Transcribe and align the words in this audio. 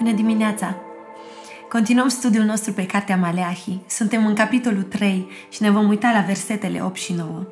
Bună 0.00 0.12
dimineața! 0.12 0.76
Continuăm 1.68 2.08
studiul 2.08 2.44
nostru 2.44 2.72
pe 2.72 2.86
Cartea 2.86 3.16
Maleahi. 3.16 3.78
Suntem 3.86 4.26
în 4.26 4.34
capitolul 4.34 4.82
3 4.82 5.28
și 5.50 5.62
ne 5.62 5.70
vom 5.70 5.88
uita 5.88 6.12
la 6.12 6.20
versetele 6.20 6.82
8 6.82 6.96
și 6.96 7.12
9. 7.12 7.42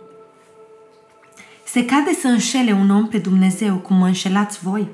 Se 1.67 1.85
cade 1.85 2.13
să 2.21 2.27
înșele 2.27 2.73
un 2.73 2.91
om 2.91 3.09
pe 3.09 3.19
Dumnezeu 3.19 3.77
cum 3.77 3.97
mă 3.97 4.07
înșelați 4.07 4.59
voi? 4.63 4.89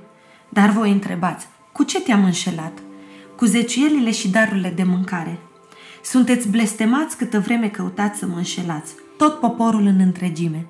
Dar 0.48 0.70
voi 0.70 0.90
întrebați, 0.90 1.46
cu 1.72 1.82
ce 1.82 2.00
te-am 2.00 2.24
înșelat? 2.24 2.72
Cu 3.36 3.44
zeciuielile 3.44 4.10
și 4.10 4.28
darurile 4.28 4.72
de 4.76 4.82
mâncare. 4.82 5.38
Sunteți 6.02 6.48
blestemați 6.48 7.16
câtă 7.16 7.40
vreme 7.40 7.68
căutați 7.68 8.18
să 8.18 8.26
mă 8.26 8.36
înșelați, 8.36 8.94
tot 9.16 9.40
poporul 9.40 9.86
în 9.86 10.00
întregime. 10.00 10.66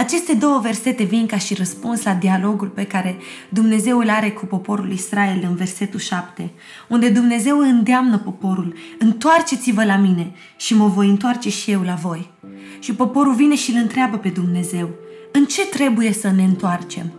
Aceste 0.00 0.34
două 0.34 0.58
versete 0.58 1.02
vin 1.02 1.26
ca 1.26 1.38
și 1.38 1.54
răspuns 1.54 2.02
la 2.02 2.14
dialogul 2.14 2.68
pe 2.68 2.84
care 2.84 3.16
Dumnezeu 3.48 3.98
îl 3.98 4.10
are 4.10 4.30
cu 4.30 4.46
poporul 4.46 4.92
Israel 4.92 5.44
în 5.48 5.54
versetul 5.54 5.98
7, 5.98 6.50
unde 6.88 7.08
Dumnezeu 7.08 7.58
îndeamnă 7.58 8.18
poporul, 8.18 8.74
întoarceți-vă 8.98 9.84
la 9.84 9.96
mine 9.96 10.32
și 10.56 10.74
mă 10.74 10.86
voi 10.86 11.08
întoarce 11.08 11.50
și 11.50 11.70
eu 11.70 11.80
la 11.80 11.94
voi. 11.94 12.30
Și 12.78 12.94
poporul 12.94 13.34
vine 13.34 13.54
și 13.54 13.70
îl 13.70 13.76
întreabă 13.80 14.16
pe 14.16 14.28
Dumnezeu, 14.28 14.90
în 15.32 15.44
ce 15.44 15.66
trebuie 15.66 16.12
să 16.12 16.30
ne 16.30 16.42
întoarcem? 16.42 17.12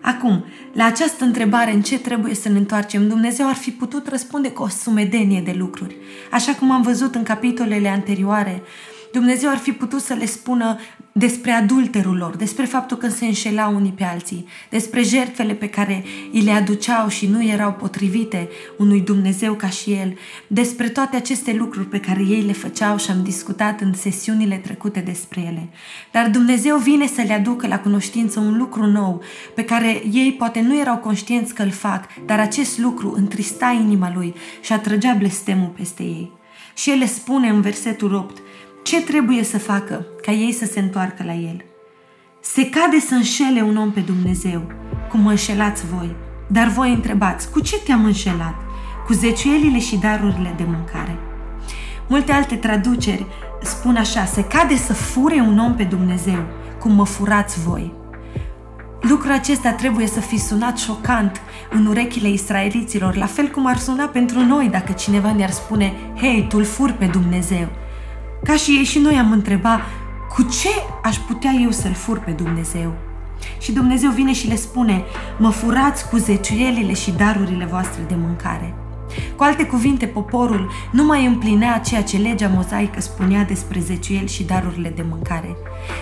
Acum, 0.00 0.44
la 0.72 0.84
această 0.84 1.24
întrebare, 1.24 1.72
în 1.72 1.82
ce 1.82 1.98
trebuie 1.98 2.34
să 2.34 2.48
ne 2.48 2.58
întoarcem, 2.58 3.08
Dumnezeu 3.08 3.48
ar 3.48 3.54
fi 3.54 3.70
putut 3.70 4.08
răspunde 4.08 4.50
cu 4.50 4.62
o 4.62 4.68
sumedenie 4.68 5.40
de 5.40 5.54
lucruri. 5.58 5.96
Așa 6.30 6.54
cum 6.54 6.70
am 6.70 6.82
văzut 6.82 7.14
în 7.14 7.22
capitolele 7.22 7.88
anterioare, 7.88 8.62
Dumnezeu 9.12 9.50
ar 9.50 9.56
fi 9.56 9.72
putut 9.72 10.00
să 10.00 10.14
le 10.14 10.26
spună 10.26 10.78
despre 11.12 11.50
adulterul 11.50 12.16
lor, 12.16 12.36
despre 12.36 12.64
faptul 12.64 12.96
că 12.96 13.08
se 13.08 13.24
înșelau 13.24 13.74
unii 13.74 13.92
pe 13.92 14.04
alții, 14.04 14.46
despre 14.70 15.02
jertfele 15.02 15.52
pe 15.52 15.68
care 15.68 16.04
îi 16.32 16.40
le 16.40 16.50
aduceau 16.50 17.08
și 17.08 17.26
nu 17.26 17.44
erau 17.44 17.72
potrivite 17.72 18.48
unui 18.78 19.00
Dumnezeu 19.00 19.54
ca 19.54 19.68
și 19.68 19.92
el, 19.92 20.14
despre 20.46 20.88
toate 20.88 21.16
aceste 21.16 21.52
lucruri 21.52 21.86
pe 21.86 22.00
care 22.00 22.22
ei 22.28 22.42
le 22.42 22.52
făceau 22.52 22.98
și 22.98 23.10
am 23.10 23.22
discutat 23.22 23.80
în 23.80 23.94
sesiunile 23.94 24.56
trecute 24.56 25.00
despre 25.00 25.40
ele. 25.40 25.68
Dar 26.12 26.28
Dumnezeu 26.28 26.76
vine 26.76 27.06
să 27.06 27.22
le 27.26 27.32
aducă 27.32 27.66
la 27.66 27.78
cunoștință 27.78 28.40
un 28.40 28.56
lucru 28.58 28.86
nou 28.86 29.22
pe 29.54 29.64
care 29.64 30.02
ei 30.12 30.34
poate 30.38 30.60
nu 30.60 30.78
erau 30.78 30.96
conștienți 30.96 31.54
că 31.54 31.62
îl 31.62 31.70
fac, 31.70 32.06
dar 32.26 32.38
acest 32.40 32.78
lucru 32.78 33.12
întrista 33.16 33.78
inima 33.80 34.12
lui 34.14 34.34
și 34.60 34.72
atrăgea 34.72 35.14
blestemul 35.18 35.72
peste 35.76 36.02
ei. 36.02 36.40
Și 36.74 36.90
el 36.90 36.98
le 36.98 37.06
spune 37.06 37.48
în 37.48 37.60
versetul 37.60 38.14
8, 38.14 38.41
ce 38.82 39.02
trebuie 39.02 39.42
să 39.42 39.58
facă 39.58 40.06
ca 40.22 40.32
ei 40.32 40.52
să 40.52 40.64
se 40.64 40.80
întoarcă 40.80 41.22
la 41.26 41.32
el? 41.32 41.64
Se 42.40 42.68
cade 42.68 42.98
să 42.98 43.14
înșele 43.14 43.62
un 43.62 43.76
om 43.76 43.92
pe 43.92 44.00
Dumnezeu, 44.00 44.72
cum 45.10 45.20
mă 45.20 45.30
înșelați 45.30 45.86
voi. 45.86 46.16
Dar 46.48 46.68
voi 46.68 46.92
întrebați, 46.92 47.50
cu 47.50 47.60
ce 47.60 47.80
te-am 47.80 48.04
înșelat? 48.04 48.54
Cu 49.06 49.12
zeciuielile 49.12 49.78
și 49.78 49.96
darurile 49.96 50.54
de 50.56 50.64
mâncare. 50.66 51.18
Multe 52.08 52.32
alte 52.32 52.54
traduceri 52.54 53.26
spun 53.62 53.96
așa, 53.96 54.24
se 54.24 54.44
cade 54.44 54.76
să 54.76 54.92
fure 54.92 55.40
un 55.40 55.58
om 55.58 55.74
pe 55.74 55.82
Dumnezeu, 55.82 56.44
cum 56.78 56.92
mă 56.92 57.04
furați 57.04 57.60
voi. 57.60 57.92
Lucrul 59.00 59.32
acesta 59.32 59.72
trebuie 59.72 60.06
să 60.06 60.20
fi 60.20 60.38
sunat 60.38 60.78
șocant 60.78 61.40
în 61.70 61.86
urechile 61.86 62.28
israeliților, 62.28 63.16
la 63.16 63.26
fel 63.26 63.48
cum 63.48 63.66
ar 63.66 63.76
suna 63.76 64.04
pentru 64.04 64.40
noi 64.40 64.68
dacă 64.68 64.92
cineva 64.92 65.32
ne-ar 65.32 65.50
spune, 65.50 65.92
hei, 66.16 66.46
tu-l 66.48 66.64
furi 66.64 66.92
pe 66.92 67.06
Dumnezeu. 67.06 67.68
Ca 68.44 68.56
și 68.56 68.70
ei 68.70 68.84
și 68.84 68.98
noi 68.98 69.14
am 69.14 69.32
întrebat 69.32 69.80
cu 70.34 70.42
ce 70.42 70.68
aș 71.02 71.16
putea 71.16 71.50
eu 71.62 71.70
să-L 71.70 71.92
fur 71.92 72.18
pe 72.18 72.30
Dumnezeu? 72.30 72.94
Și 73.60 73.72
Dumnezeu 73.72 74.10
vine 74.10 74.32
și 74.32 74.48
le 74.48 74.56
spune, 74.56 75.04
mă 75.38 75.50
furați 75.50 76.08
cu 76.08 76.16
zeciuielile 76.16 76.92
și 76.92 77.10
darurile 77.10 77.64
voastre 77.64 78.02
de 78.08 78.14
mâncare. 78.14 78.81
Cu 79.36 79.42
alte 79.42 79.64
cuvinte, 79.64 80.06
poporul 80.06 80.70
nu 80.90 81.04
mai 81.04 81.26
împlinea 81.26 81.78
ceea 81.78 82.02
ce 82.02 82.16
legea 82.16 82.48
mozaică 82.54 83.00
spunea 83.00 83.44
despre 83.44 83.80
zeciuieli 83.80 84.28
și 84.28 84.44
darurile 84.44 84.92
de 84.96 85.04
mâncare. 85.08 85.56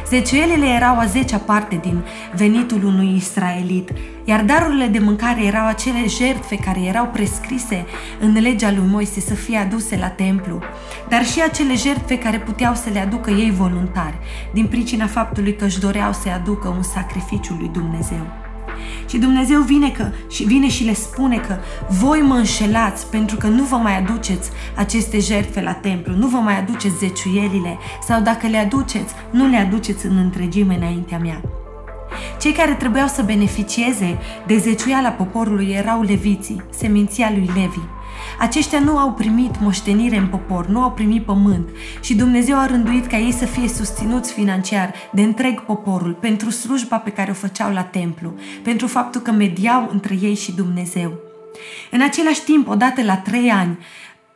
Zeciuielile 0.08 0.66
erau 0.66 0.98
a 0.98 1.04
zecea 1.04 1.38
parte 1.38 1.78
din 1.82 2.04
venitul 2.34 2.84
unui 2.84 3.16
israelit, 3.16 3.90
iar 4.24 4.44
darurile 4.44 4.86
de 4.86 4.98
mâncare 4.98 5.44
erau 5.44 5.66
acele 5.66 6.06
jertfe 6.08 6.56
care 6.56 6.80
erau 6.80 7.06
prescrise 7.06 7.86
în 8.20 8.32
legea 8.32 8.70
lui 8.70 8.86
Moise 8.86 9.20
să 9.20 9.34
fie 9.34 9.58
aduse 9.58 9.96
la 9.96 10.08
templu, 10.08 10.58
dar 11.08 11.24
și 11.24 11.42
acele 11.42 11.74
jertfe 11.74 12.18
care 12.18 12.38
puteau 12.38 12.74
să 12.74 12.90
le 12.92 12.98
aducă 12.98 13.30
ei 13.30 13.50
voluntari, 13.50 14.18
din 14.52 14.66
pricina 14.66 15.06
faptului 15.06 15.56
că 15.56 15.64
își 15.64 15.80
doreau 15.80 16.12
să 16.12 16.28
aducă 16.28 16.68
un 16.68 16.82
sacrificiu 16.82 17.54
lui 17.58 17.68
Dumnezeu. 17.72 18.49
Și 19.10 19.18
Dumnezeu 19.18 19.60
vine, 19.60 19.90
că, 19.90 20.10
și 20.28 20.44
vine 20.44 20.68
și 20.68 20.84
le 20.84 20.94
spune 20.94 21.36
că 21.36 21.56
voi 21.88 22.20
mă 22.20 22.34
înșelați 22.34 23.06
pentru 23.06 23.36
că 23.36 23.46
nu 23.46 23.64
vă 23.64 23.76
mai 23.76 23.98
aduceți 23.98 24.50
aceste 24.76 25.18
jertfe 25.18 25.62
la 25.62 25.72
templu, 25.72 26.14
nu 26.14 26.26
vă 26.26 26.36
mai 26.36 26.58
aduceți 26.58 26.96
zeciuielile 26.96 27.78
sau 28.06 28.20
dacă 28.20 28.46
le 28.46 28.56
aduceți, 28.56 29.14
nu 29.30 29.46
le 29.46 29.56
aduceți 29.56 30.06
în 30.06 30.16
întregime 30.16 30.76
înaintea 30.76 31.18
mea. 31.18 31.40
Cei 32.40 32.52
care 32.52 32.72
trebuiau 32.72 33.06
să 33.06 33.22
beneficieze 33.22 34.18
de 34.46 34.56
zeciuiala 34.56 35.08
poporului 35.08 35.70
erau 35.70 36.02
leviții, 36.02 36.62
seminția 36.70 37.30
lui 37.30 37.50
Levi. 37.54 37.99
Aceștia 38.38 38.78
nu 38.78 38.98
au 38.98 39.12
primit 39.12 39.60
moștenire 39.60 40.16
în 40.16 40.26
popor, 40.26 40.66
nu 40.66 40.80
au 40.80 40.90
primit 40.90 41.24
pământ 41.24 41.68
și 42.00 42.14
Dumnezeu 42.14 42.58
a 42.58 42.66
rânduit 42.66 43.06
ca 43.06 43.18
ei 43.18 43.32
să 43.32 43.44
fie 43.44 43.68
susținuți 43.68 44.32
financiar 44.32 44.94
de 45.12 45.22
întreg 45.22 45.60
poporul 45.60 46.12
pentru 46.12 46.50
slujba 46.50 46.96
pe 46.96 47.10
care 47.10 47.30
o 47.30 47.34
făceau 47.34 47.72
la 47.72 47.82
templu, 47.82 48.34
pentru 48.62 48.86
faptul 48.86 49.20
că 49.20 49.30
mediau 49.30 49.88
între 49.92 50.18
ei 50.20 50.34
și 50.34 50.52
Dumnezeu. 50.52 51.12
În 51.90 52.02
același 52.02 52.42
timp, 52.42 52.68
odată 52.68 53.02
la 53.02 53.16
trei 53.16 53.50
ani, 53.50 53.78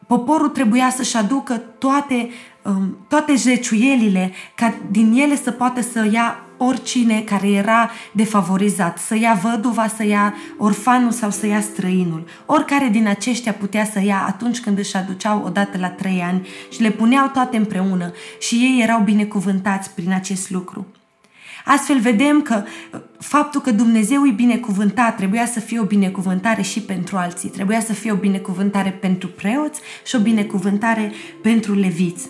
poporul 0.06 0.48
trebuia 0.48 0.90
să-și 0.90 1.16
aducă 1.16 1.54
toate, 1.78 2.28
um, 2.62 3.06
toate 3.08 3.34
zeciuielile 3.34 4.32
ca 4.54 4.74
din 4.90 5.12
ele 5.12 5.36
să 5.36 5.50
poată 5.50 5.80
să 5.80 6.08
ia 6.12 6.43
oricine 6.66 7.20
care 7.20 7.48
era 7.48 7.90
defavorizat, 8.12 8.98
să 8.98 9.16
ia 9.16 9.40
văduva, 9.42 9.86
să 9.86 10.04
ia 10.04 10.34
orfanul 10.58 11.10
sau 11.10 11.30
să 11.30 11.46
ia 11.46 11.60
străinul. 11.60 12.24
Oricare 12.46 12.88
din 12.88 13.06
aceștia 13.06 13.52
putea 13.52 13.84
să 13.84 14.00
ia 14.00 14.24
atunci 14.26 14.60
când 14.60 14.78
își 14.78 14.96
aduceau 14.96 15.42
odată 15.44 15.78
la 15.78 15.88
trei 15.88 16.22
ani 16.22 16.48
și 16.70 16.82
le 16.82 16.90
puneau 16.90 17.28
toate 17.28 17.56
împreună 17.56 18.12
și 18.40 18.54
ei 18.54 18.82
erau 18.82 19.00
binecuvântați 19.00 19.90
prin 19.90 20.12
acest 20.12 20.50
lucru. 20.50 20.86
Astfel 21.64 22.00
vedem 22.00 22.42
că 22.42 22.62
uh, 22.64 23.00
faptul 23.18 23.60
că 23.60 23.70
Dumnezeu 23.70 24.26
e 24.26 24.30
binecuvântat 24.30 25.16
trebuia 25.16 25.46
să 25.46 25.60
fie 25.60 25.80
o 25.80 25.84
binecuvântare 25.84 26.62
și 26.62 26.80
pentru 26.80 27.16
alții. 27.16 27.48
Trebuia 27.48 27.80
să 27.80 27.92
fie 27.92 28.12
o 28.12 28.16
binecuvântare 28.16 28.90
pentru 28.90 29.28
preoți 29.28 29.80
și 30.04 30.16
o 30.16 30.18
binecuvântare 30.18 31.12
pentru 31.42 31.74
leviți. 31.74 32.28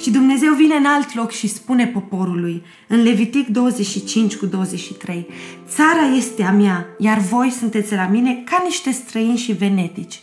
Și 0.00 0.10
Dumnezeu 0.10 0.54
vine 0.54 0.74
în 0.74 0.84
alt 0.84 1.14
loc 1.14 1.30
și 1.30 1.48
spune 1.48 1.86
poporului, 1.86 2.62
în 2.88 3.02
Levitic 3.02 3.48
25 3.48 4.36
cu 4.36 4.46
23, 4.46 5.26
Țara 5.68 6.14
este 6.16 6.42
a 6.42 6.50
mea, 6.50 6.86
iar 6.98 7.18
voi 7.18 7.50
sunteți 7.50 7.94
la 7.94 8.06
mine 8.06 8.42
ca 8.44 8.62
niște 8.64 8.90
străini 8.90 9.36
și 9.36 9.52
venetici. 9.52 10.20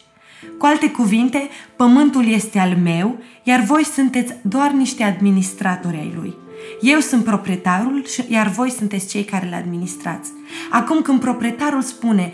Cu 0.58 0.66
alte 0.66 0.92
cuvinte, 0.92 1.50
pământul 1.76 2.28
este 2.28 2.60
al 2.60 2.78
meu, 2.84 3.18
iar 3.44 3.60
voi 3.60 3.84
sunteți 3.84 4.34
doar 4.42 4.72
niște 4.72 5.04
administratori 5.04 5.98
ai 5.98 6.14
lui. 6.16 6.36
Eu 6.82 7.00
sunt 7.00 7.24
proprietarul, 7.24 8.06
iar 8.28 8.48
voi 8.48 8.70
sunteți 8.70 9.08
cei 9.08 9.24
care 9.24 9.48
le 9.50 9.56
administrați. 9.56 10.30
Acum 10.70 11.02
când 11.02 11.20
proprietarul 11.20 11.82
spune 11.82 12.32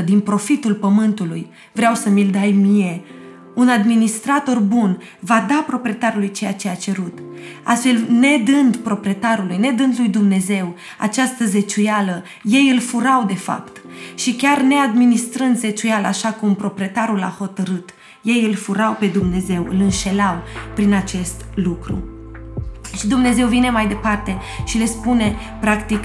10% 0.00 0.04
din 0.04 0.20
profitul 0.20 0.74
pământului, 0.74 1.46
vreau 1.72 1.94
să 1.94 2.08
mi-l 2.08 2.30
dai 2.30 2.50
mie, 2.50 3.02
un 3.54 3.68
administrator 3.68 4.58
bun 4.58 5.02
va 5.18 5.44
da 5.48 5.64
proprietarului 5.66 6.30
ceea 6.30 6.52
ce 6.52 6.68
a 6.68 6.74
cerut. 6.74 7.18
Astfel, 7.62 8.06
nedând 8.08 8.76
proprietarului, 8.76 9.56
nedând 9.56 9.94
lui 9.98 10.08
Dumnezeu 10.08 10.74
această 10.98 11.44
zeciuială, 11.44 12.24
ei 12.42 12.70
îl 12.70 12.80
furau 12.80 13.24
de 13.24 13.34
fapt. 13.34 13.80
Și 14.14 14.32
chiar 14.34 14.60
neadministrând 14.60 15.58
zeciuiala 15.58 16.08
așa 16.08 16.28
cum 16.28 16.54
proprietarul 16.54 17.22
a 17.22 17.34
hotărât, 17.38 17.90
ei 18.22 18.44
îl 18.44 18.54
furau 18.54 18.96
pe 18.98 19.06
Dumnezeu, 19.06 19.66
îl 19.68 19.80
înșelau 19.80 20.42
prin 20.74 20.92
acest 20.92 21.44
lucru. 21.54 22.04
Și 22.98 23.06
Dumnezeu 23.06 23.46
vine 23.46 23.70
mai 23.70 23.86
departe 23.86 24.38
și 24.64 24.78
le 24.78 24.84
spune, 24.84 25.36
practic, 25.60 26.04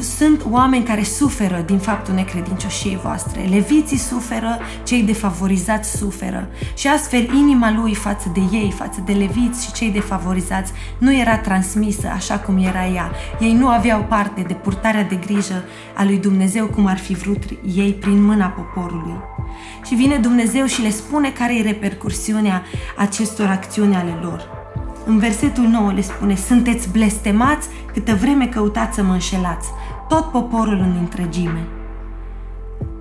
sunt 0.00 0.44
oameni 0.50 0.84
care 0.84 1.02
suferă 1.02 1.62
din 1.66 1.78
faptul 1.78 2.14
necredincioșiei 2.14 2.98
voastre. 3.02 3.42
Leviții 3.42 3.96
suferă, 3.96 4.58
cei 4.84 5.02
defavorizați 5.02 5.96
suferă. 5.96 6.48
Și 6.74 6.88
astfel 6.88 7.32
inima 7.34 7.72
lui 7.72 7.94
față 7.94 8.30
de 8.34 8.40
ei, 8.56 8.74
față 8.76 9.02
de 9.04 9.12
leviți 9.12 9.64
și 9.64 9.72
cei 9.72 9.90
defavorizați, 9.90 10.72
nu 10.98 11.14
era 11.14 11.38
transmisă 11.38 12.08
așa 12.14 12.38
cum 12.38 12.58
era 12.58 12.86
ea. 12.86 13.10
Ei 13.40 13.52
nu 13.52 13.68
aveau 13.68 14.04
parte 14.08 14.44
de 14.46 14.54
purtarea 14.54 15.04
de 15.04 15.14
grijă 15.14 15.64
a 15.96 16.04
lui 16.04 16.18
Dumnezeu 16.18 16.66
cum 16.66 16.86
ar 16.86 16.98
fi 16.98 17.14
vrut 17.14 17.42
ei 17.74 17.92
prin 17.92 18.24
mâna 18.24 18.46
poporului. 18.46 19.16
Și 19.86 19.94
vine 19.94 20.16
Dumnezeu 20.16 20.66
și 20.66 20.82
le 20.82 20.90
spune 20.90 21.30
care 21.30 21.56
e 21.56 21.62
repercursiunea 21.62 22.62
acestor 22.96 23.46
acțiuni 23.46 23.94
ale 23.94 24.18
lor. 24.22 24.62
În 25.06 25.18
versetul 25.18 25.64
9 25.64 25.92
le 25.92 26.00
spune, 26.00 26.36
sunteți 26.36 26.90
blestemați 26.90 27.68
câtă 27.92 28.14
vreme 28.14 28.46
căutați 28.46 28.94
să 28.94 29.02
mă 29.02 29.12
înșelați 29.12 29.68
tot 30.08 30.30
poporul 30.30 30.78
în 30.78 30.96
întregime. 30.98 31.66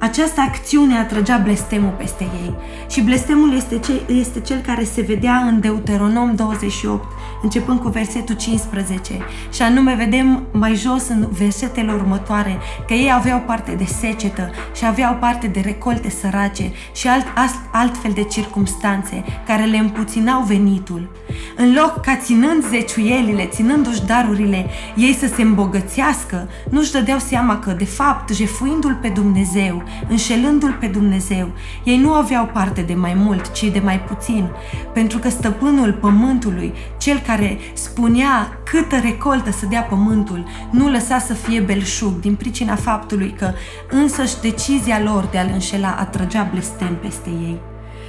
Această 0.03 0.41
acțiune 0.41 0.97
atrăgea 0.97 1.38
blestemul 1.38 1.94
peste 1.97 2.23
ei. 2.23 2.55
Și 2.89 3.01
blestemul 3.01 3.55
este, 3.55 3.79
ce, 3.79 4.13
este 4.13 4.39
cel 4.39 4.59
care 4.59 4.83
se 4.83 5.01
vedea 5.01 5.35
în 5.35 5.59
Deuteronom 5.59 6.35
28, 6.35 7.05
începând 7.44 7.79
cu 7.79 7.89
versetul 7.89 8.35
15. 8.35 9.13
Și 9.53 9.61
anume 9.61 9.94
vedem 9.94 10.44
mai 10.51 10.75
jos 10.75 11.07
în 11.07 11.27
versetele 11.31 11.91
următoare 11.91 12.57
că 12.88 12.94
ei 12.94 13.11
aveau 13.13 13.39
parte 13.39 13.71
de 13.71 13.85
secetă 13.85 14.51
și 14.75 14.85
aveau 14.85 15.17
parte 15.19 15.47
de 15.47 15.59
recolte 15.59 16.09
sărace 16.09 16.71
și 16.95 17.07
alt, 17.07 17.25
alt, 17.35 17.56
altfel 17.71 18.11
de 18.11 18.23
circumstanțe 18.23 19.23
care 19.45 19.63
le 19.63 19.77
împuținau 19.77 20.41
venitul. 20.41 21.11
În 21.56 21.73
loc 21.73 22.01
ca 22.01 22.15
ținând 22.15 22.65
zeciuielile, 22.69 23.45
ținându-și 23.45 24.06
darurile, 24.06 24.65
ei 24.95 25.13
să 25.13 25.27
se 25.35 25.41
îmbogățească, 25.41 26.49
nu-și 26.69 26.91
dădeau 26.91 27.19
seama 27.19 27.59
că, 27.59 27.71
de 27.71 27.85
fapt, 27.85 28.33
jefuindu-L 28.33 28.97
pe 29.01 29.07
Dumnezeu, 29.07 29.83
înșelându-L 30.10 30.78
pe 30.80 30.88
Dumnezeu, 30.88 31.51
ei 31.84 31.98
nu 31.98 32.13
aveau 32.13 32.45
parte 32.45 32.81
de 32.81 32.94
mai 32.94 33.13
mult, 33.16 33.51
ci 33.51 33.63
de 33.63 33.80
mai 33.80 34.00
puțin, 34.00 34.50
pentru 34.94 35.18
că 35.18 35.30
stăpânul 35.30 35.94
pământului, 35.94 36.74
cel 36.98 37.22
care 37.25 37.57
spunea 37.74 38.60
câtă 38.63 38.98
recoltă 38.98 39.51
să 39.51 39.66
dea 39.66 39.81
pământul, 39.81 40.45
nu 40.69 40.90
lăsa 40.90 41.19
să 41.19 41.34
fie 41.34 41.60
belșug 41.60 42.19
din 42.19 42.36
pricina 42.36 42.75
faptului 42.75 43.36
că 43.38 43.51
însăși 43.90 44.40
decizia 44.42 45.01
lor 45.04 45.28
de 45.31 45.38
a-L 45.38 45.50
înșela 45.54 45.95
atrăgea 46.00 46.48
blestem 46.51 46.98
peste 47.01 47.30
ei. 47.30 47.60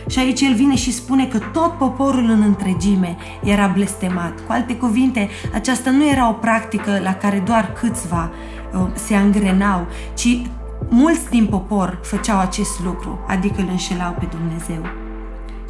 Și 0.09 0.19
aici 0.19 0.41
el 0.41 0.55
vine 0.55 0.75
și 0.77 0.93
spune 0.93 1.27
că 1.27 1.39
tot 1.39 1.73
poporul 1.73 2.31
în 2.31 2.43
întregime 2.43 3.17
era 3.45 3.67
blestemat. 3.67 4.33
Cu 4.47 4.53
alte 4.53 4.77
cuvinte, 4.77 5.29
aceasta 5.55 5.91
nu 5.91 6.09
era 6.09 6.29
o 6.29 6.33
practică 6.33 7.01
la 7.03 7.15
care 7.15 7.43
doar 7.47 7.73
câțiva 7.73 8.31
uh, 8.73 8.87
se 8.95 9.15
angrenau, 9.15 9.87
ci 10.15 10.41
mulți 10.89 11.31
din 11.31 11.47
popor 11.47 11.99
făceau 12.03 12.39
acest 12.39 12.83
lucru, 12.85 13.19
adică 13.27 13.61
îl 13.61 13.69
înșelau 13.71 14.17
pe 14.19 14.29
Dumnezeu. 14.31 14.87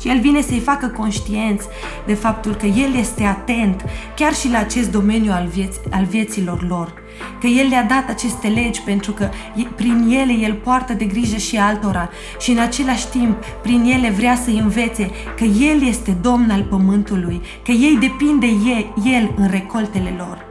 Și 0.00 0.08
el 0.08 0.20
vine 0.20 0.40
să-i 0.40 0.60
facă 0.60 0.86
conștienți 0.86 1.66
de 2.06 2.14
faptul 2.14 2.54
că 2.54 2.66
el 2.66 2.94
este 2.94 3.22
atent 3.22 3.84
chiar 4.16 4.34
și 4.34 4.50
la 4.50 4.58
acest 4.58 4.90
domeniu 4.90 5.32
al, 5.32 5.48
vieț- 5.48 5.90
al 5.90 6.04
vieților 6.04 6.66
lor. 6.68 6.92
Că 7.40 7.46
el 7.46 7.68
le-a 7.68 7.82
dat 7.82 8.08
aceste 8.08 8.48
legi 8.48 8.80
pentru 8.82 9.12
că 9.12 9.28
prin 9.74 10.08
ele 10.10 10.32
el 10.32 10.54
poartă 10.54 10.92
de 10.92 11.04
grijă 11.04 11.36
și 11.36 11.56
altora 11.56 12.08
și 12.40 12.50
în 12.50 12.58
același 12.58 13.08
timp 13.08 13.44
prin 13.62 13.84
ele 13.84 14.10
vrea 14.10 14.36
să-i 14.36 14.58
învețe 14.58 15.10
că 15.36 15.44
el 15.44 15.86
este 15.86 16.16
domn 16.20 16.50
al 16.50 16.62
pământului, 16.62 17.40
că 17.64 17.70
ei 17.70 17.98
depinde 18.00 18.46
el 19.04 19.32
în 19.36 19.48
recoltele 19.50 20.14
lor. 20.16 20.43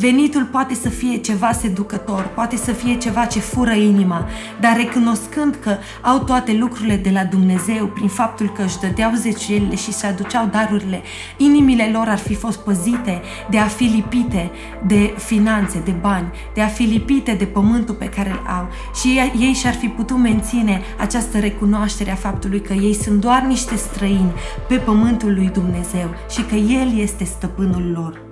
Venitul 0.00 0.44
poate 0.44 0.74
să 0.74 0.88
fie 0.88 1.16
ceva 1.16 1.52
seducător, 1.52 2.30
poate 2.34 2.56
să 2.56 2.72
fie 2.72 2.94
ceva 2.98 3.24
ce 3.24 3.38
fură 3.38 3.72
inima, 3.72 4.28
dar 4.60 4.76
recunoscând 4.76 5.54
că 5.54 5.76
au 6.02 6.18
toate 6.18 6.52
lucrurile 6.52 6.96
de 6.96 7.10
la 7.10 7.24
Dumnezeu 7.24 7.86
prin 7.86 8.08
faptul 8.08 8.52
că 8.52 8.62
își 8.62 8.78
dădeau 8.78 9.12
zeciuielile 9.14 9.74
și 9.74 9.92
se 9.92 10.06
aduceau 10.06 10.46
darurile, 10.46 11.02
inimile 11.36 11.90
lor 11.92 12.08
ar 12.08 12.18
fi 12.18 12.34
fost 12.34 12.58
păzite 12.58 13.22
de 13.50 13.58
a 13.58 13.64
fi 13.64 13.84
lipite 13.84 14.50
de 14.86 15.14
finanțe, 15.16 15.82
de 15.84 15.94
bani, 16.00 16.30
de 16.54 16.60
a 16.60 16.66
fi 16.66 16.82
lipite 16.82 17.32
de 17.32 17.44
pământul 17.44 17.94
pe 17.94 18.08
care 18.08 18.30
îl 18.30 18.42
au 18.58 18.68
și 19.00 19.20
ei 19.38 19.52
și-ar 19.52 19.74
fi 19.74 19.86
putut 19.86 20.16
menține 20.16 20.80
această 20.98 21.38
recunoaștere 21.38 22.10
a 22.10 22.14
faptului 22.14 22.60
că 22.60 22.72
ei 22.72 22.94
sunt 22.94 23.20
doar 23.20 23.42
niște 23.42 23.76
străini 23.76 24.32
pe 24.68 24.74
pământul 24.74 25.34
lui 25.34 25.50
Dumnezeu 25.52 26.14
și 26.30 26.42
că 26.42 26.54
El 26.54 26.98
este 26.98 27.24
stăpânul 27.24 27.90
lor. 27.94 28.29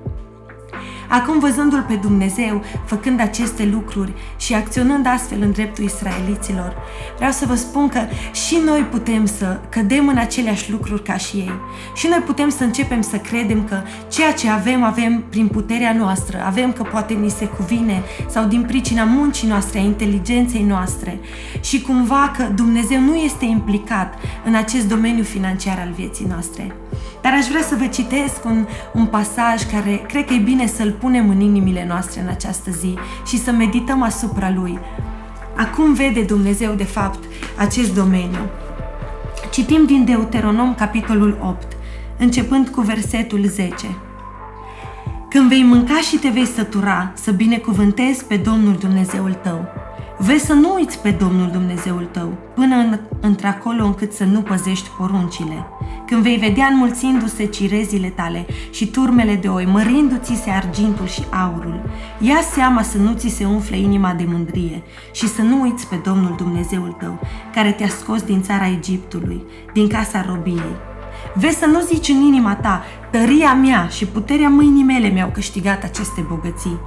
Acum 1.08 1.38
văzându-L 1.38 1.84
pe 1.88 1.94
Dumnezeu, 1.94 2.62
făcând 2.84 3.20
aceste 3.20 3.69
lucruri 3.72 4.12
și 4.37 4.55
acționând 4.55 5.06
astfel 5.06 5.43
în 5.43 5.50
dreptul 5.52 5.84
israeliților, 5.84 6.76
vreau 7.16 7.31
să 7.31 7.46
vă 7.46 7.55
spun 7.55 7.88
că 7.88 8.00
și 8.32 8.58
noi 8.64 8.81
putem 8.81 9.26
să 9.26 9.60
cădem 9.69 10.08
în 10.08 10.16
aceleași 10.16 10.70
lucruri 10.70 11.02
ca 11.02 11.16
și 11.16 11.37
ei. 11.37 11.52
Și 11.94 12.06
noi 12.06 12.19
putem 12.19 12.49
să 12.49 12.64
începem 12.64 13.00
să 13.00 13.16
credem 13.16 13.64
că 13.64 13.82
ceea 14.08 14.32
ce 14.32 14.49
avem, 14.49 14.82
avem 14.82 15.25
prin 15.28 15.49
puterea 15.49 15.93
noastră, 15.93 16.43
avem 16.46 16.72
că 16.72 16.82
poate 16.82 17.14
ni 17.14 17.31
se 17.31 17.44
cuvine 17.46 18.02
sau 18.28 18.44
din 18.44 18.62
pricina 18.62 19.05
muncii 19.05 19.49
noastre, 19.49 19.78
a 19.78 19.82
inteligenței 19.82 20.62
noastre 20.62 21.20
și 21.60 21.82
cumva 21.82 22.32
că 22.37 22.43
Dumnezeu 22.55 23.00
nu 23.00 23.14
este 23.14 23.44
implicat 23.44 24.14
în 24.44 24.55
acest 24.55 24.88
domeniu 24.88 25.22
financiar 25.22 25.78
al 25.87 25.93
vieții 25.93 26.26
noastre. 26.28 26.72
Dar 27.22 27.32
aș 27.32 27.46
vrea 27.46 27.62
să 27.62 27.75
vă 27.78 27.87
citesc 27.87 28.44
un, 28.44 28.66
un 28.93 29.06
pasaj 29.06 29.62
care 29.72 30.05
cred 30.08 30.25
că 30.25 30.32
e 30.32 30.38
bine 30.38 30.66
să-l 30.66 30.96
punem 31.00 31.28
în 31.28 31.40
inimile 31.40 31.84
noastre 31.88 32.20
în 32.20 32.28
această 32.28 32.70
zi 32.70 32.98
și 33.26 33.38
să 33.38 33.50
medităm 33.50 34.02
asupra 34.02 34.50
lui. 34.50 34.78
Acum 35.56 35.94
vede 35.94 36.22
Dumnezeu, 36.22 36.74
de 36.74 36.84
fapt, 36.84 37.18
acest 37.56 37.94
domeniu. 37.94 38.50
Citim 39.50 39.86
din 39.86 40.04
Deuteronom, 40.04 40.74
capitolul 40.74 41.38
8, 41.42 41.66
începând 42.18 42.68
cu 42.68 42.80
versetul 42.80 43.44
10. 43.44 43.74
Când 45.28 45.48
vei 45.48 45.62
mânca 45.62 45.96
și 45.96 46.16
te 46.16 46.28
vei 46.28 46.46
sătura, 46.46 47.12
să 47.14 47.30
binecuvântezi 47.30 48.24
pe 48.24 48.36
Domnul 48.36 48.74
Dumnezeul 48.74 49.32
tău 49.32 49.77
Vezi 50.20 50.44
să 50.44 50.53
nu 50.53 50.75
uiți 50.75 50.99
pe 50.99 51.11
Domnul 51.11 51.50
Dumnezeul 51.50 52.09
tău, 52.12 52.32
până 52.55 52.75
în, 52.75 52.99
într-acolo 53.20 53.85
încât 53.85 54.12
să 54.12 54.25
nu 54.25 54.41
păzești 54.41 54.88
poruncile. 54.99 55.67
Când 56.06 56.23
vei 56.23 56.37
vedea 56.37 56.67
înmulțindu-se 56.67 57.44
cirezile 57.44 58.09
tale 58.09 58.47
și 58.70 58.87
turmele 58.87 59.35
de 59.35 59.49
oi, 59.49 59.65
mărindu-ți 59.65 60.35
se 60.35 60.50
argintul 60.50 61.06
și 61.06 61.23
aurul, 61.31 61.81
ia 62.19 62.41
seama 62.53 62.82
să 62.82 62.99
nu 62.99 63.12
ți 63.12 63.29
se 63.29 63.44
umfle 63.44 63.79
inima 63.79 64.12
de 64.12 64.25
mândrie 64.29 64.82
și 65.12 65.29
să 65.29 65.43
nu 65.43 65.61
uiți 65.61 65.87
pe 65.87 66.00
Domnul 66.05 66.35
Dumnezeul 66.37 66.97
tău, 67.00 67.19
care 67.55 67.73
te-a 67.73 67.88
scos 67.88 68.23
din 68.23 68.43
țara 68.43 68.69
Egiptului, 68.69 69.43
din 69.73 69.88
casa 69.88 70.25
robiei. 70.29 70.76
Vezi 71.35 71.59
să 71.59 71.67
nu 71.67 71.81
zici 71.81 72.09
în 72.09 72.20
inima 72.20 72.55
ta, 72.55 72.85
tăria 73.11 73.55
mea 73.55 73.87
și 73.87 74.06
puterea 74.06 74.49
mâinii 74.49 74.85
mele 74.85 75.09
mi-au 75.09 75.31
câștigat 75.32 75.85
aceste 75.85 76.25
bogății, 76.29 76.79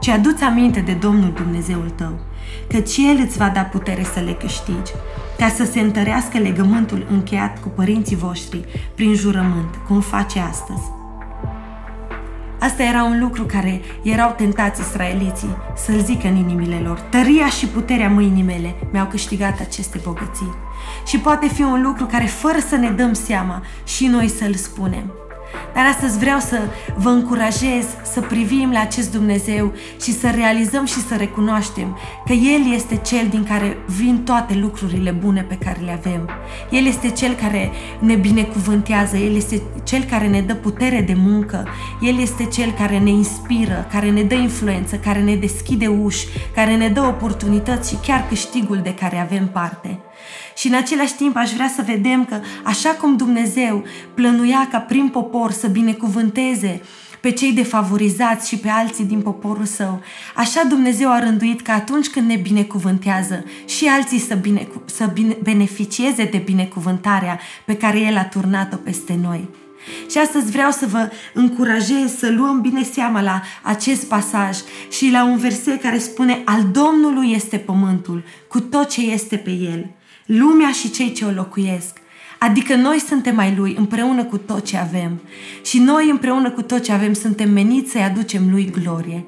ci 0.00 0.08
aduți 0.08 0.42
aminte 0.42 0.80
de 0.80 0.92
Domnul 0.92 1.32
Dumnezeul 1.34 1.92
tău 1.96 2.18
căci 2.68 2.96
El 2.96 3.20
îți 3.26 3.38
va 3.38 3.48
da 3.48 3.60
putere 3.60 4.04
să 4.14 4.20
le 4.20 4.32
câștigi, 4.32 4.92
ca 5.38 5.48
să 5.48 5.64
se 5.64 5.80
întărească 5.80 6.38
legământul 6.38 7.06
încheiat 7.10 7.60
cu 7.60 7.68
părinții 7.68 8.16
voștri 8.16 8.64
prin 8.94 9.14
jurământ, 9.14 9.74
cum 9.86 10.00
face 10.00 10.38
astăzi. 10.38 10.82
Asta 12.60 12.82
era 12.82 13.02
un 13.02 13.18
lucru 13.20 13.44
care 13.44 13.80
erau 14.02 14.34
tentați 14.36 14.80
israeliții 14.80 15.56
să-l 15.76 16.00
zică 16.04 16.26
în 16.26 16.36
inimile 16.36 16.80
lor. 16.84 16.98
Tăria 16.98 17.46
și 17.46 17.66
puterea 17.66 18.08
mâinii 18.08 18.42
mele 18.42 18.74
mi-au 18.92 19.06
câștigat 19.06 19.60
aceste 19.60 20.00
bogății. 20.04 20.54
Și 21.06 21.18
poate 21.18 21.48
fi 21.48 21.62
un 21.62 21.82
lucru 21.82 22.06
care, 22.06 22.24
fără 22.24 22.58
să 22.68 22.76
ne 22.76 22.90
dăm 22.90 23.12
seama, 23.12 23.62
și 23.84 24.06
noi 24.06 24.28
să-l 24.28 24.54
spunem. 24.54 25.12
Dar 25.74 25.86
astăzi 25.86 26.18
vreau 26.18 26.38
să 26.38 26.58
vă 26.96 27.08
încurajez 27.08 27.86
să 28.02 28.20
privim 28.20 28.70
la 28.72 28.80
acest 28.80 29.12
Dumnezeu 29.12 29.72
și 30.02 30.12
să 30.12 30.30
realizăm 30.30 30.84
și 30.84 31.00
să 31.00 31.16
recunoaștem 31.16 31.98
că 32.26 32.32
El 32.32 32.72
este 32.72 32.96
Cel 32.96 33.26
din 33.30 33.44
care 33.44 33.76
vin 33.86 34.22
toate 34.24 34.54
lucrurile 34.54 35.10
bune 35.10 35.42
pe 35.42 35.58
care 35.64 35.80
le 35.84 35.92
avem. 35.92 36.28
El 36.70 36.86
este 36.86 37.10
Cel 37.10 37.34
care 37.34 37.70
ne 37.98 38.14
binecuvântează, 38.14 39.16
El 39.16 39.36
este 39.36 39.62
Cel 39.84 40.02
care 40.02 40.26
ne 40.26 40.40
dă 40.40 40.54
putere 40.54 41.00
de 41.00 41.14
muncă, 41.16 41.68
El 42.00 42.20
este 42.20 42.44
Cel 42.44 42.70
care 42.70 42.98
ne 42.98 43.10
inspiră, 43.10 43.86
care 43.92 44.10
ne 44.10 44.22
dă 44.22 44.34
influență, 44.34 44.96
care 44.96 45.20
ne 45.20 45.34
deschide 45.34 45.86
uși, 45.86 46.26
care 46.54 46.76
ne 46.76 46.88
dă 46.88 47.00
oportunități 47.00 47.90
și 47.90 47.96
chiar 48.02 48.24
câștigul 48.28 48.80
de 48.82 48.94
care 48.94 49.20
avem 49.20 49.48
parte. 49.48 50.00
Și 50.56 50.66
în 50.66 50.74
același 50.74 51.14
timp 51.14 51.36
aș 51.36 51.50
vrea 51.50 51.68
să 51.68 51.82
vedem 51.86 52.24
că 52.24 52.40
așa 52.64 52.90
cum 52.90 53.16
Dumnezeu 53.16 53.84
plănuia 54.14 54.68
ca 54.70 54.78
prin 54.78 55.08
popor 55.08 55.50
să 55.50 55.66
binecuvânteze 55.66 56.80
pe 57.20 57.30
cei 57.30 57.52
defavorizați 57.52 58.48
și 58.48 58.56
pe 58.56 58.68
alții 58.68 59.04
din 59.04 59.20
poporul 59.20 59.64
său. 59.64 60.02
Așa 60.34 60.62
Dumnezeu 60.68 61.12
a 61.12 61.18
rânduit 61.18 61.60
că 61.60 61.70
atunci 61.70 62.08
când 62.08 62.28
ne 62.28 62.36
binecuvântează 62.36 63.44
și 63.66 63.86
alții 63.86 64.18
să, 64.18 64.34
bine, 64.34 64.68
să 64.84 65.10
bine, 65.12 65.36
beneficieze 65.42 66.24
de 66.24 66.38
binecuvântarea 66.38 67.40
pe 67.64 67.76
care 67.76 68.00
El 68.00 68.16
a 68.16 68.24
turnat-o 68.24 68.76
peste 68.76 69.18
noi. 69.22 69.48
Și 70.10 70.18
astăzi 70.18 70.50
vreau 70.50 70.70
să 70.70 70.86
vă 70.86 71.10
încurajez 71.34 72.16
să 72.18 72.30
luăm 72.30 72.60
bine 72.60 72.82
seama 72.82 73.22
la 73.22 73.42
acest 73.62 74.04
pasaj 74.04 74.58
și 74.90 75.10
la 75.10 75.24
un 75.24 75.36
verset 75.36 75.82
care 75.82 75.98
spune 75.98 76.42
Al 76.44 76.64
Domnului 76.72 77.32
este 77.32 77.56
pământul, 77.56 78.24
cu 78.48 78.60
tot 78.60 78.88
ce 78.88 79.00
este 79.00 79.36
pe 79.36 79.50
el 79.50 79.90
lumea 80.38 80.70
și 80.70 80.90
cei 80.90 81.12
ce 81.12 81.24
o 81.24 81.30
locuiesc. 81.30 81.98
Adică 82.38 82.74
noi 82.74 82.98
suntem 82.98 83.38
ai 83.38 83.54
Lui 83.56 83.74
împreună 83.78 84.24
cu 84.24 84.36
tot 84.36 84.64
ce 84.64 84.76
avem 84.76 85.20
și 85.64 85.78
noi 85.78 86.10
împreună 86.10 86.50
cu 86.50 86.62
tot 86.62 86.82
ce 86.82 86.92
avem 86.92 87.12
suntem 87.12 87.50
meniți 87.50 87.90
să-i 87.90 88.02
aducem 88.02 88.50
Lui 88.50 88.70
glorie. 88.70 89.24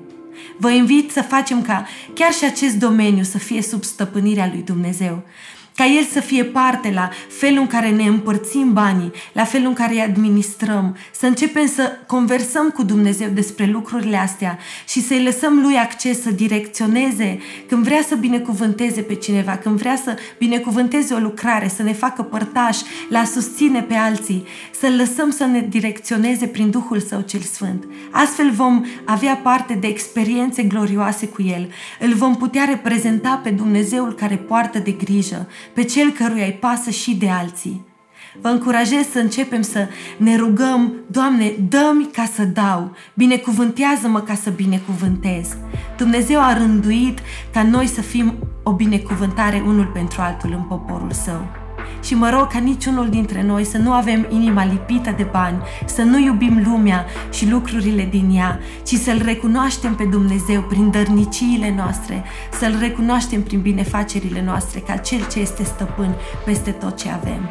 Vă 0.56 0.71
invit 0.71 1.11
să 1.11 1.23
facem 1.23 1.62
ca 1.62 1.87
chiar 2.14 2.32
și 2.32 2.44
acest 2.44 2.76
domeniu 2.76 3.23
să 3.23 3.38
fie 3.38 3.62
sub 3.62 3.82
stăpânirea 3.82 4.50
Lui 4.52 4.62
Dumnezeu. 4.62 5.23
Ca 5.75 5.87
El 5.87 6.05
să 6.12 6.21
fie 6.21 6.45
parte 6.45 6.91
la 6.95 7.11
felul 7.29 7.59
în 7.59 7.67
care 7.67 7.91
ne 7.91 8.05
împărțim 8.05 8.73
banii, 8.73 9.12
la 9.33 9.45
felul 9.45 9.67
în 9.67 9.75
care 9.75 9.93
îi 9.93 10.00
administrăm, 10.00 10.97
să 11.12 11.26
începem 11.26 11.67
să 11.67 11.93
conversăm 12.07 12.69
cu 12.69 12.83
Dumnezeu 12.83 13.29
despre 13.29 13.67
lucrurile 13.67 14.17
astea 14.17 14.59
și 14.88 15.02
să-i 15.02 15.23
lăsăm 15.23 15.61
Lui 15.62 15.76
acces 15.76 16.23
să 16.23 16.31
direcționeze 16.31 17.38
când 17.69 17.85
vrea 17.85 18.02
să 18.09 18.14
binecuvânteze 18.14 19.00
pe 19.00 19.14
cineva, 19.14 19.57
când 19.57 19.79
vrea 19.79 19.97
să 19.97 20.17
binecuvânteze 20.38 21.14
o 21.14 21.19
lucrare, 21.19 21.69
să 21.69 21.83
ne 21.83 21.93
facă 21.93 22.23
părtași, 22.23 22.83
la 23.09 23.25
susține 23.25 23.83
pe 23.83 23.95
alții, 23.95 24.47
să-L 24.81 24.97
lăsăm 24.97 25.31
să 25.31 25.45
ne 25.45 25.67
direcționeze 25.69 26.47
prin 26.47 26.71
Duhul 26.71 27.00
Său 27.00 27.21
cel 27.21 27.41
Sfânt. 27.41 27.85
Astfel 28.11 28.50
vom 28.50 28.85
avea 29.05 29.35
parte 29.35 29.75
de 29.75 29.87
experiențe 29.87 30.62
glorioase 30.62 31.26
cu 31.26 31.43
El. 31.43 31.69
Îl 32.00 32.14
vom 32.14 32.37
putea 32.37 32.64
reprezenta 32.64 33.41
pe 33.43 33.50
Dumnezeul 33.50 34.14
care 34.14 34.37
poartă 34.37 34.79
de 34.79 34.91
grijă, 34.91 35.49
pe 35.75 35.83
Cel 35.85 36.11
căruia 36.11 36.45
îi 36.45 36.59
pasă 36.61 36.90
și 36.90 37.14
de 37.14 37.28
alții. 37.28 37.87
Vă 38.40 38.49
încurajez 38.49 39.09
să 39.12 39.19
începem 39.19 39.62
să 39.62 39.88
ne 40.16 40.37
rugăm, 40.37 40.95
Doamne, 41.07 41.52
dă-mi 41.69 42.09
ca 42.12 42.25
să 42.35 42.45
dau, 42.45 42.97
binecuvântează-mă 43.14 44.21
ca 44.21 44.35
să 44.35 44.50
binecuvântez. 44.50 45.57
Dumnezeu 45.97 46.40
a 46.40 46.57
rânduit 46.57 47.19
ca 47.52 47.62
noi 47.62 47.87
să 47.87 48.00
fim 48.00 48.35
o 48.62 48.73
binecuvântare 48.73 49.62
unul 49.66 49.87
pentru 49.87 50.21
altul 50.21 50.52
în 50.52 50.62
poporul 50.62 51.12
său. 51.12 51.62
Și 52.02 52.14
mă 52.14 52.30
rog 52.30 52.46
ca 52.46 52.58
niciunul 52.58 53.08
dintre 53.08 53.42
noi 53.42 53.64
să 53.64 53.78
nu 53.78 53.92
avem 53.92 54.26
inima 54.30 54.64
lipită 54.64 55.14
de 55.16 55.26
bani, 55.30 55.62
să 55.86 56.02
nu 56.02 56.18
iubim 56.18 56.62
lumea 56.64 57.06
și 57.32 57.50
lucrurile 57.50 58.08
din 58.10 58.30
ea, 58.36 58.58
ci 58.84 58.94
să-L 58.94 59.22
recunoaștem 59.24 59.94
pe 59.94 60.04
Dumnezeu 60.04 60.62
prin 60.62 60.90
dărniciile 60.90 61.74
noastre, 61.76 62.24
să-L 62.58 62.76
recunoaștem 62.80 63.42
prin 63.42 63.60
binefacerile 63.60 64.42
noastre 64.42 64.78
ca 64.78 64.96
Cel 64.96 65.26
ce 65.32 65.40
este 65.40 65.64
stăpân 65.64 66.14
peste 66.44 66.70
tot 66.70 66.96
ce 66.96 67.10
avem. 67.10 67.50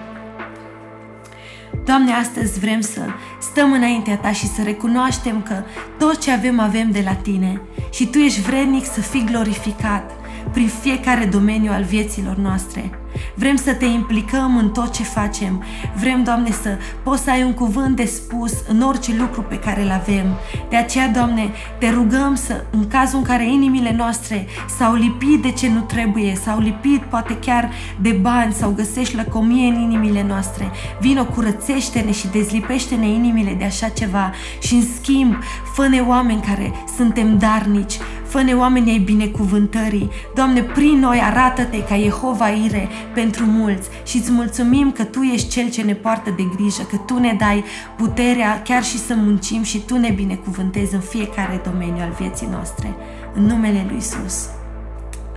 Doamne, 1.86 2.12
astăzi 2.12 2.60
vrem 2.60 2.82
să 2.82 3.02
stăm 3.42 3.72
înaintea 3.72 4.18
Ta 4.18 4.32
și 4.32 4.48
să 4.48 4.62
recunoaștem 4.64 5.42
că 5.42 5.64
tot 5.98 6.22
ce 6.22 6.32
avem, 6.32 6.60
avem 6.60 6.92
de 6.92 7.02
la 7.06 7.14
Tine 7.14 7.62
și 7.92 8.06
Tu 8.06 8.18
ești 8.18 8.42
vrednic 8.42 8.86
să 8.86 9.02
fii 9.02 9.26
glorificat 9.32 10.21
prin 10.52 10.68
fiecare 10.68 11.26
domeniu 11.26 11.72
al 11.72 11.84
vieților 11.84 12.36
noastre. 12.36 12.92
Vrem 13.36 13.56
să 13.56 13.74
te 13.74 13.86
implicăm 13.86 14.58
în 14.58 14.70
tot 14.70 14.92
ce 14.92 15.04
facem. 15.04 15.64
Vrem, 15.96 16.24
Doamne, 16.24 16.52
să 16.52 16.78
poți 17.04 17.24
să 17.24 17.30
ai 17.30 17.44
un 17.44 17.54
cuvânt 17.54 17.96
de 17.96 18.06
spus 18.06 18.54
în 18.68 18.82
orice 18.82 19.16
lucru 19.16 19.42
pe 19.42 19.60
care 19.60 19.82
îl 19.82 19.92
avem. 19.92 20.26
De 20.70 20.76
aceea, 20.76 21.08
Doamne, 21.08 21.50
te 21.78 21.90
rugăm 21.90 22.36
să, 22.36 22.64
în 22.70 22.88
cazul 22.88 23.18
în 23.18 23.24
care 23.24 23.52
inimile 23.52 23.94
noastre 23.98 24.48
s-au 24.78 24.94
lipit 24.94 25.42
de 25.42 25.52
ce 25.52 25.70
nu 25.70 25.80
trebuie, 25.80 26.36
s-au 26.44 26.60
lipit 26.60 27.02
poate 27.02 27.38
chiar 27.38 27.70
de 28.02 28.12
bani 28.12 28.54
sau 28.54 28.72
găsești 28.72 29.16
lăcomie 29.16 29.68
în 29.68 29.82
inimile 29.82 30.24
noastre, 30.28 30.72
vino, 31.00 31.26
curățește-ne 31.26 32.12
și 32.12 32.28
dezlipește-ne 32.28 33.08
inimile 33.08 33.56
de 33.58 33.64
așa 33.64 33.88
ceva 33.88 34.32
și, 34.62 34.74
în 34.74 34.84
schimb, 34.96 35.36
fă-ne 35.74 36.00
oameni 36.00 36.42
care 36.42 36.72
suntem 36.96 37.38
darnici, 37.38 37.98
Fă-ne 38.32 38.54
oamenii 38.54 38.92
ai 38.92 38.98
binecuvântării. 38.98 40.10
Doamne, 40.36 40.62
prin 40.62 41.00
noi 41.00 41.20
arată-te 41.24 41.84
ca 41.84 41.98
Jehova 41.98 42.50
Ire 42.50 42.90
pentru 43.14 43.46
mulți 43.46 43.90
și 44.06 44.18
îți 44.18 44.32
mulțumim 44.32 44.92
că 44.92 45.04
Tu 45.04 45.22
ești 45.22 45.50
Cel 45.50 45.70
ce 45.70 45.82
ne 45.82 45.94
poartă 45.94 46.34
de 46.36 46.44
grijă, 46.56 46.82
că 46.84 46.96
Tu 46.96 47.20
ne 47.20 47.36
dai 47.40 47.64
puterea 47.98 48.62
chiar 48.62 48.84
și 48.84 48.98
să 48.98 49.14
muncim 49.16 49.64
și 49.64 49.80
Tu 49.80 49.98
ne 49.98 50.10
binecuvântezi 50.10 50.94
în 50.94 51.00
fiecare 51.00 51.62
domeniu 51.64 52.04
al 52.04 52.16
vieții 52.20 52.48
noastre. 52.52 52.96
În 53.34 53.44
numele 53.44 53.86
Lui 53.88 53.98
Isus. 53.98 54.50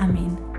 Amin. 0.00 0.53